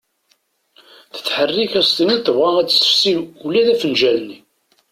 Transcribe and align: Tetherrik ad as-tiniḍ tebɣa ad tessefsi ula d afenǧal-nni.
Tetherrik 1.13 1.73
ad 1.79 1.83
as-tiniḍ 1.85 2.19
tebɣa 2.21 2.49
ad 2.57 2.67
tessefsi 2.69 3.13
ula 3.45 3.61
d 3.67 3.67
afenǧal-nni. 3.73 4.39